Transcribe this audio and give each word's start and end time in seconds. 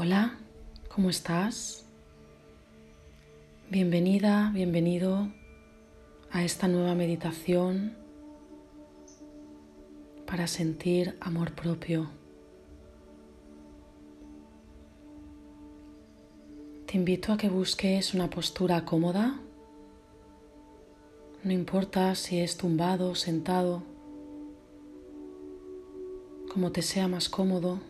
Hola, 0.00 0.38
¿cómo 0.94 1.10
estás? 1.10 1.84
Bienvenida, 3.68 4.52
bienvenido 4.54 5.26
a 6.30 6.44
esta 6.44 6.68
nueva 6.68 6.94
meditación 6.94 7.96
para 10.24 10.46
sentir 10.46 11.16
amor 11.18 11.50
propio. 11.50 12.08
Te 16.86 16.96
invito 16.96 17.32
a 17.32 17.36
que 17.36 17.48
busques 17.48 18.14
una 18.14 18.30
postura 18.30 18.84
cómoda. 18.84 19.40
No 21.42 21.50
importa 21.52 22.14
si 22.14 22.38
es 22.38 22.56
tumbado, 22.56 23.16
sentado, 23.16 23.82
como 26.52 26.70
te 26.70 26.82
sea 26.82 27.08
más 27.08 27.28
cómodo. 27.28 27.80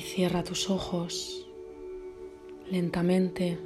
Cierra 0.00 0.42
tus 0.42 0.70
ojos 0.70 1.46
lentamente. 2.70 3.58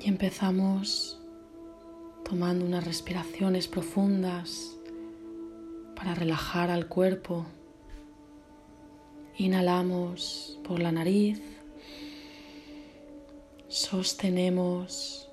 Y 0.00 0.08
empezamos 0.08 1.20
tomando 2.28 2.64
unas 2.64 2.84
respiraciones 2.84 3.68
profundas 3.68 4.76
para 5.96 6.14
relajar 6.14 6.70
al 6.70 6.88
cuerpo. 6.88 7.46
Inhalamos 9.38 10.58
por 10.64 10.80
la 10.80 10.92
nariz, 10.92 11.40
sostenemos 13.68 15.31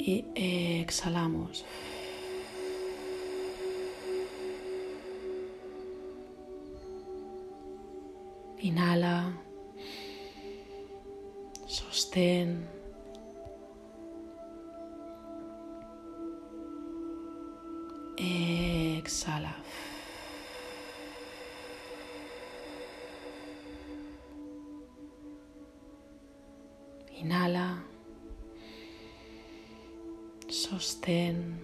y 0.00 0.24
exhalamos. 0.80 1.64
Inhala, 8.62 9.32
sostén. 11.66 12.66
Exhala. 18.16 19.56
Inhala. 27.20 27.89
Sostén. 30.80 31.60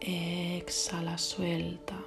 Exhala, 0.00 1.18
suelta. 1.18 2.02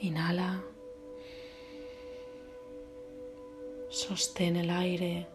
Inhala. 0.00 0.60
Sostén 3.88 4.56
el 4.56 4.70
aire. 4.70 5.28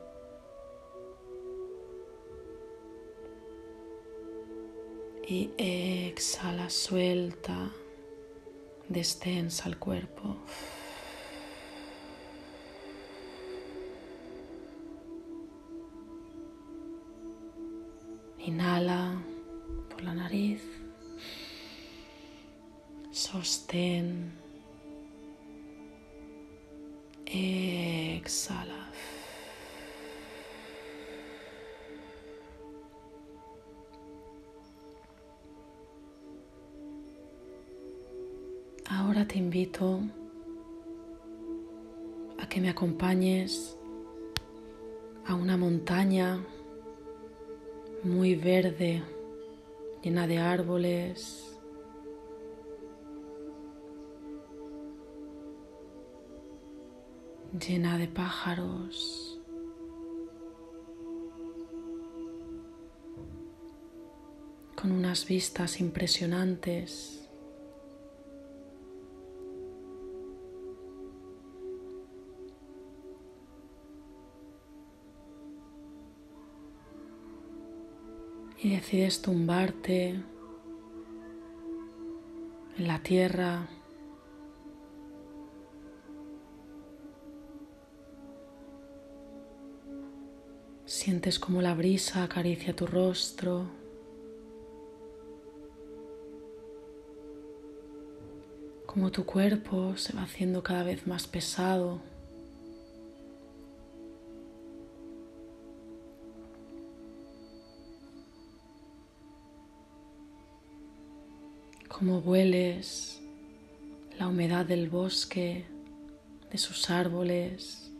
Y 5.25 5.49
exhala, 5.57 6.69
suelta, 6.69 7.71
destensa 8.91 9.69
el 9.69 9.77
cuerpo. 9.77 10.37
Inhala 18.39 19.21
por 19.89 20.01
la 20.03 20.13
nariz. 20.13 20.61
Sostén. 23.11 24.31
Exhala. 27.25 28.89
Ahora 39.03 39.27
te 39.27 39.39
invito 39.39 39.99
a 42.37 42.47
que 42.47 42.61
me 42.61 42.69
acompañes 42.69 43.75
a 45.25 45.33
una 45.33 45.57
montaña 45.57 46.39
muy 48.03 48.35
verde, 48.35 49.01
llena 50.03 50.27
de 50.27 50.37
árboles, 50.37 51.57
llena 57.53 57.97
de 57.97 58.07
pájaros. 58.07 59.27
con 64.75 64.91
unas 64.91 65.27
vistas 65.27 65.79
impresionantes. 65.79 67.20
Y 78.63 78.75
decides 78.75 79.21
tumbarte 79.21 80.21
en 82.77 82.87
la 82.87 83.01
tierra 83.01 83.67
Sientes 91.01 91.39
como 91.39 91.63
la 91.63 91.73
brisa 91.73 92.21
acaricia 92.21 92.75
tu 92.75 92.85
rostro. 92.85 93.65
Como 98.85 99.09
tu 99.09 99.25
cuerpo 99.25 99.95
se 99.97 100.13
va 100.13 100.23
haciendo 100.23 100.61
cada 100.61 100.83
vez 100.83 101.07
más 101.07 101.25
pesado. 101.27 102.01
Como 111.91 112.19
hueles 112.19 113.21
la 114.17 114.27
humedad 114.27 114.65
del 114.65 114.89
bosque, 114.89 115.65
de 116.49 116.57
sus 116.57 116.89
árboles, 116.89 117.91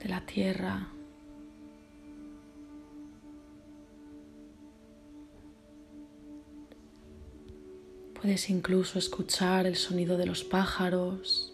de 0.00 0.08
la 0.08 0.24
tierra. 0.24 0.88
Puedes 8.20 8.48
incluso 8.48 8.98
escuchar 8.98 9.66
el 9.66 9.76
sonido 9.76 10.16
de 10.16 10.26
los 10.26 10.42
pájaros. 10.42 11.53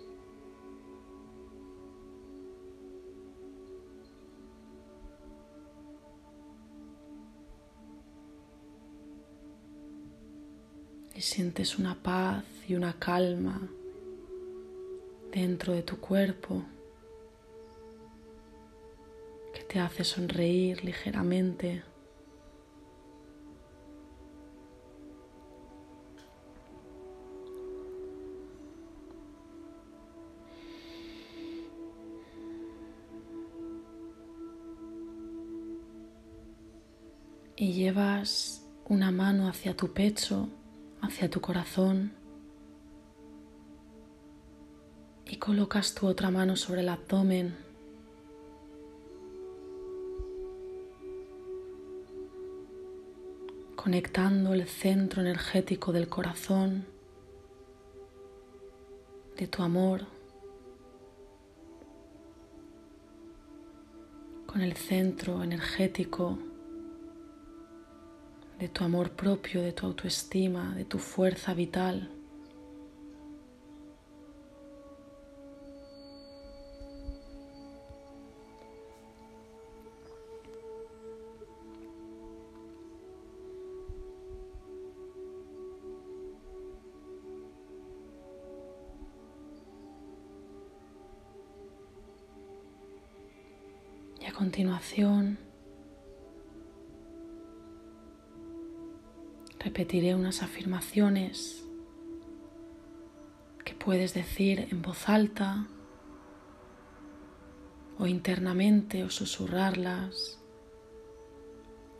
Y 11.20 11.22
sientes 11.22 11.78
una 11.78 12.02
paz 12.02 12.44
y 12.66 12.74
una 12.74 12.94
calma 12.98 13.60
dentro 15.30 15.74
de 15.74 15.82
tu 15.82 16.00
cuerpo 16.00 16.62
que 19.52 19.62
te 19.64 19.80
hace 19.80 20.02
sonreír 20.02 20.82
ligeramente. 20.82 21.82
y 37.56 37.74
llevas 37.74 38.64
una 38.86 39.10
mano 39.10 39.46
hacia 39.46 39.76
tu 39.76 39.92
pecho, 39.92 40.48
hacia 41.02 41.30
tu 41.30 41.40
corazón 41.40 42.12
y 45.26 45.36
colocas 45.36 45.94
tu 45.94 46.06
otra 46.06 46.30
mano 46.30 46.56
sobre 46.56 46.80
el 46.80 46.88
abdomen. 46.88 47.70
conectando 53.82 54.52
el 54.52 54.66
centro 54.66 55.22
energético 55.22 55.90
del 55.90 56.06
corazón, 56.06 56.84
de 59.38 59.46
tu 59.46 59.62
amor, 59.62 60.02
con 64.44 64.60
el 64.60 64.76
centro 64.76 65.42
energético 65.42 66.38
de 68.60 68.68
tu 68.68 68.84
amor 68.84 69.10
propio, 69.12 69.62
de 69.62 69.72
tu 69.72 69.86
autoestima, 69.86 70.74
de 70.74 70.84
tu 70.84 70.98
fuerza 70.98 71.54
vital. 71.54 72.10
Y 94.20 94.26
a 94.26 94.32
continuación 94.32 95.49
repetiré 99.70 100.16
unas 100.16 100.42
afirmaciones 100.42 101.64
que 103.64 103.72
puedes 103.72 104.14
decir 104.14 104.66
en 104.72 104.82
voz 104.82 105.08
alta 105.08 105.68
o 107.96 108.08
internamente 108.08 109.04
o 109.04 109.10
susurrarlas 109.10 110.40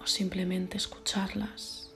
o 0.01 0.07
simplemente 0.09 0.79
escucharlas. 0.79 1.95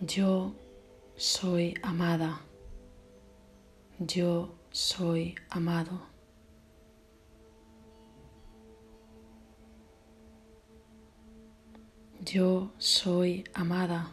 Yo 0.00 0.54
soy 1.16 1.74
amada. 1.82 2.40
Yo 3.98 4.54
soy 4.70 5.34
amado. 5.50 6.11
Yo 12.34 12.70
soy 12.78 13.44
amada. 13.52 14.10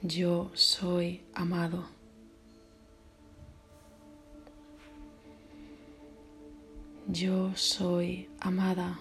Yo 0.00 0.50
soy 0.54 1.22
amado. 1.34 1.84
Yo 7.08 7.54
soy 7.56 8.30
amada. 8.40 8.98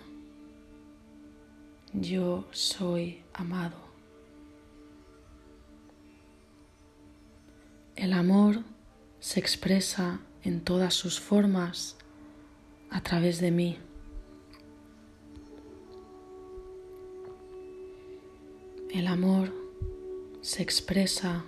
Yo 1.93 2.45
soy 2.51 3.23
amado. 3.33 3.77
El 7.95 8.11
amor 8.11 8.63
se 9.21 9.39
expresa 9.39 10.19
en 10.43 10.59
todas 10.59 10.93
sus 10.93 11.21
formas 11.21 11.95
a 12.89 13.01
través 13.01 13.39
de 13.39 13.51
mí. 13.51 13.77
El 18.93 19.07
amor 19.07 19.53
se 20.41 20.61
expresa 20.61 21.45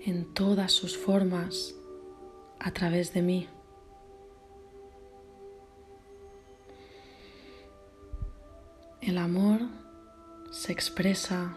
en 0.00 0.32
todas 0.32 0.72
sus 0.72 0.96
formas 0.96 1.74
a 2.58 2.70
través 2.70 3.12
de 3.12 3.20
mí. 3.20 3.48
El 9.02 9.18
amor 9.18 9.60
se 10.52 10.72
expresa 10.72 11.54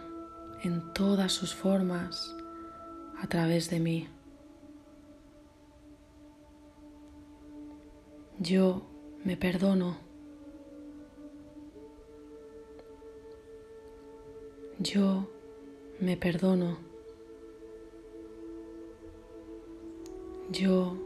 en 0.62 0.92
todas 0.94 1.32
sus 1.32 1.56
formas 1.56 2.36
a 3.22 3.26
través 3.28 3.70
de 3.70 3.80
mí. 3.80 4.10
Yo 8.40 8.86
me 9.24 9.38
perdono. 9.38 10.03
Yo 14.84 15.30
me 16.02 16.18
perdono. 16.18 16.78
Yo 20.52 20.98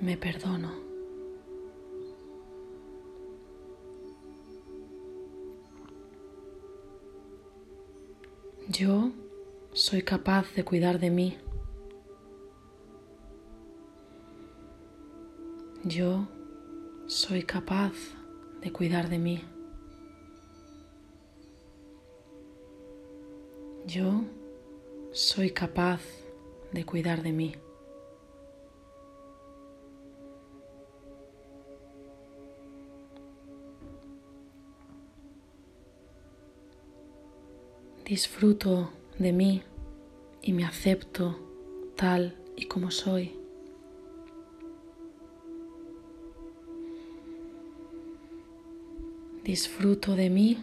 me 0.00 0.16
perdono. 0.16 0.70
Yo 8.68 9.10
soy 9.72 10.02
capaz 10.02 10.54
de 10.54 10.64
cuidar 10.64 11.00
de 11.00 11.10
mí. 11.10 11.36
Yo 15.82 16.28
soy 17.08 17.42
capaz 17.42 17.94
de 18.60 18.70
cuidar 18.70 19.08
de 19.08 19.18
mí. 19.18 19.51
Yo 23.94 24.22
soy 25.12 25.50
capaz 25.50 26.00
de 26.72 26.86
cuidar 26.86 27.22
de 27.22 27.30
mí. 27.30 27.54
Disfruto 38.06 38.88
de 39.18 39.32
mí 39.34 39.62
y 40.40 40.54
me 40.54 40.64
acepto 40.64 41.38
tal 41.94 42.34
y 42.56 42.64
como 42.68 42.90
soy. 42.90 43.36
Disfruto 49.44 50.16
de 50.16 50.30
mí 50.30 50.56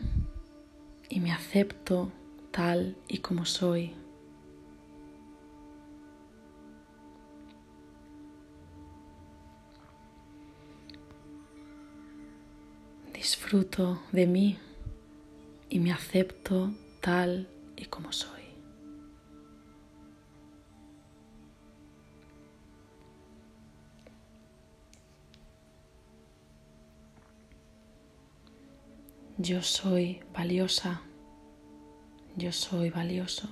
y 1.10 1.20
me 1.20 1.32
acepto 1.32 2.12
tal 2.52 2.96
y 3.08 3.20
como 3.20 3.46
soy. 3.46 3.94
Disfruto 13.14 14.02
de 14.12 14.26
mí 14.28 14.58
y 15.70 15.80
me 15.80 15.92
acepto 15.92 16.74
tal 17.02 17.48
y 17.76 17.86
como 17.86 18.12
soy. 18.12 18.40
Yo 29.38 29.62
soy 29.62 30.22
valiosa. 30.34 31.02
Yo 32.40 32.54
soy 32.54 32.90
valioso. 32.90 33.50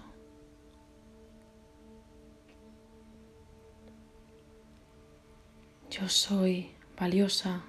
Yo 5.89 6.08
soy 6.08 6.72
valiosa. 6.98 7.63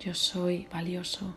Yo 0.00 0.14
soy 0.14 0.66
valioso. 0.72 1.32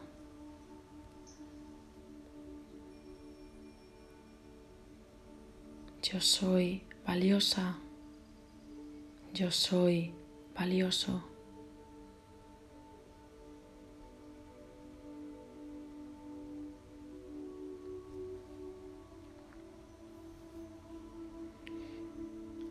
Yo 6.02 6.20
soy 6.20 6.82
valiosa. 7.06 7.78
Yo 9.36 9.52
soy 9.52 10.16
valioso. 10.56 11.35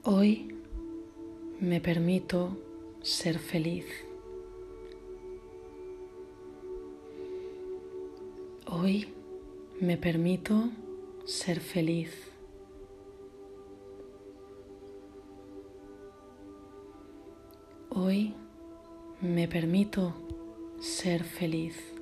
Hoy 0.07 0.55
me 1.61 1.81
permito 1.81 2.59
ser 3.01 3.39
feliz. 3.39 3.87
Hoy 8.67 9.09
me 9.81 9.97
permito 9.97 10.69
ser 11.25 11.59
feliz. 11.61 12.11
Hoy 17.89 18.35
me 19.23 19.49
permito 19.49 20.13
ser 20.81 21.25
feliz. 21.25 21.94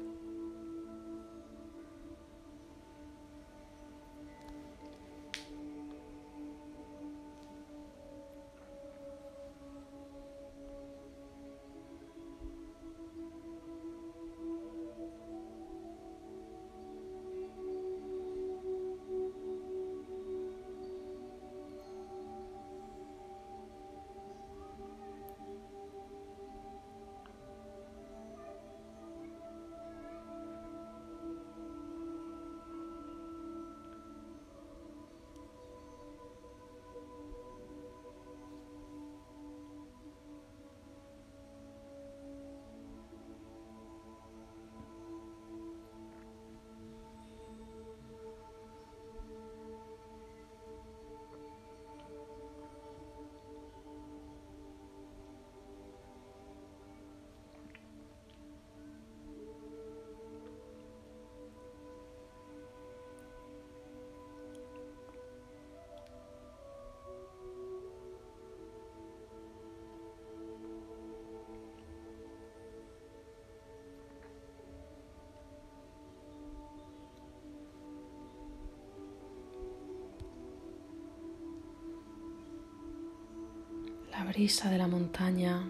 Brisa 84.33 84.71
de 84.71 84.79
la 84.79 84.89
montaña 84.89 85.63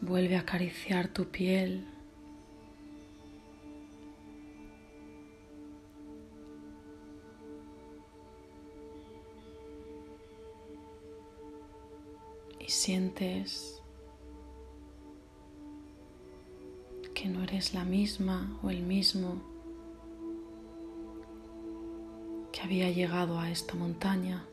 vuelve 0.00 0.34
a 0.34 0.40
acariciar 0.40 1.06
tu 1.06 1.26
piel. 1.26 1.86
Y 12.58 12.68
sientes 12.68 13.80
que 17.14 17.28
no 17.28 17.44
eres 17.44 17.74
la 17.74 17.84
misma 17.84 18.58
o 18.64 18.70
el 18.70 18.82
mismo 18.82 19.40
que 22.50 22.60
había 22.62 22.90
llegado 22.90 23.38
a 23.38 23.50
esta 23.50 23.74
montaña. 23.76 24.44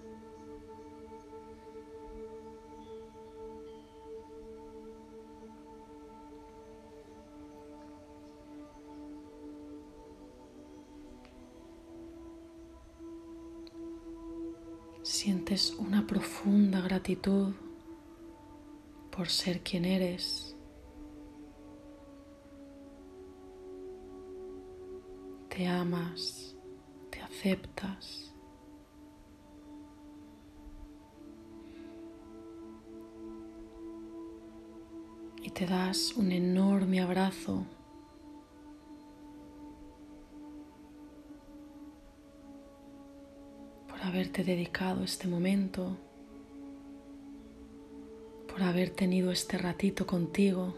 Sientes 15.05 15.69
una 15.77 16.07
profunda 16.07 16.81
gratitud 16.81 17.53
por 19.11 19.29
ser 19.29 19.61
quien 19.61 19.85
eres. 19.85 20.57
Te 25.47 25.67
amas, 25.67 26.55
te 27.11 27.21
aceptas. 27.21 28.33
Y 35.43 35.51
te 35.51 35.67
das 35.67 36.15
un 36.15 36.31
enorme 36.31 36.99
abrazo 36.99 37.67
haberte 44.05 44.43
dedicado 44.43 45.03
este 45.03 45.27
momento, 45.27 45.97
por 48.47 48.61
haber 48.61 48.91
tenido 48.91 49.31
este 49.31 49.57
ratito 49.57 50.05
contigo. 50.05 50.75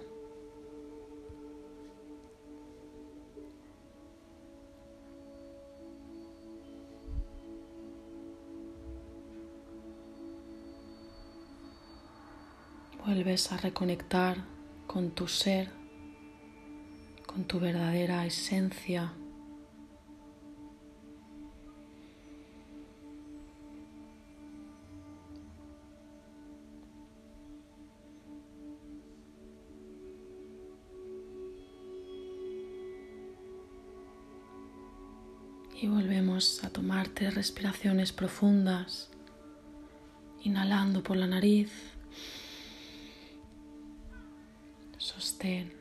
Vuelves 13.06 13.52
a 13.52 13.58
reconectar 13.58 14.38
con 14.88 15.12
tu 15.12 15.28
ser, 15.28 15.70
con 17.26 17.44
tu 17.44 17.60
verdadera 17.60 18.26
esencia. 18.26 19.12
Y 35.80 35.86
volvemos 35.88 36.64
a 36.64 36.70
tomar 36.72 37.08
tres 37.08 37.36
respiraciones 37.36 38.12
profundas, 38.12 39.12
inhalando 40.42 41.04
por 41.04 41.18
la 41.18 41.28
nariz, 41.28 41.72
sostén, 44.98 45.72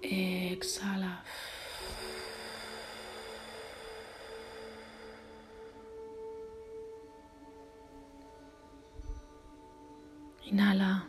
exhala. 0.00 1.22
Inhala, 10.46 11.06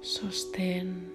sostén. 0.00 1.05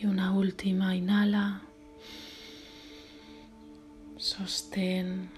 Y 0.00 0.06
una 0.06 0.32
última, 0.32 0.96
inhala. 0.96 1.60
Sostén. 4.16 5.28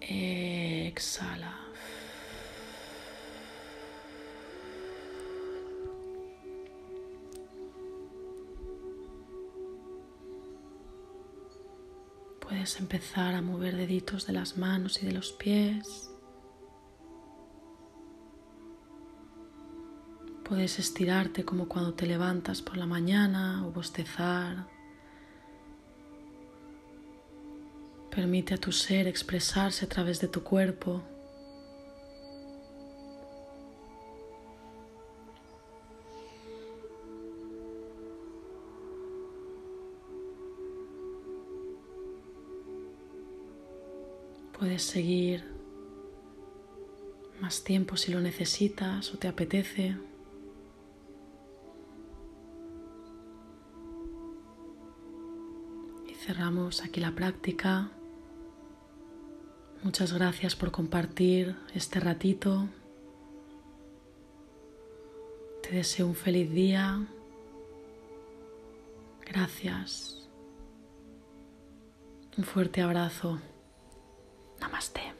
Exhala. 0.00 1.54
Puedes 12.40 12.78
empezar 12.80 13.34
a 13.34 13.42
mover 13.42 13.76
deditos 13.76 14.26
de 14.26 14.32
las 14.32 14.56
manos 14.56 15.02
y 15.02 15.06
de 15.06 15.12
los 15.12 15.32
pies. 15.32 16.05
Puedes 20.48 20.78
estirarte 20.78 21.44
como 21.44 21.66
cuando 21.66 21.94
te 21.94 22.06
levantas 22.06 22.62
por 22.62 22.76
la 22.76 22.86
mañana 22.86 23.66
o 23.66 23.72
bostezar. 23.72 24.68
Permite 28.14 28.54
a 28.54 28.56
tu 28.56 28.70
ser 28.70 29.08
expresarse 29.08 29.86
a 29.86 29.88
través 29.88 30.20
de 30.20 30.28
tu 30.28 30.44
cuerpo. 30.44 31.02
Puedes 44.56 44.84
seguir 44.84 45.42
más 47.40 47.64
tiempo 47.64 47.96
si 47.96 48.12
lo 48.12 48.20
necesitas 48.20 49.12
o 49.12 49.18
te 49.18 49.26
apetece. 49.26 49.96
Cerramos 56.26 56.82
aquí 56.82 57.00
la 57.00 57.12
práctica. 57.12 57.88
Muchas 59.84 60.12
gracias 60.12 60.56
por 60.56 60.72
compartir 60.72 61.54
este 61.72 62.00
ratito. 62.00 62.68
Te 65.62 65.76
deseo 65.76 66.08
un 66.08 66.16
feliz 66.16 66.50
día. 66.50 67.06
Gracias. 69.24 70.28
Un 72.36 72.42
fuerte 72.42 72.82
abrazo. 72.82 73.38
Namaste. 74.60 75.15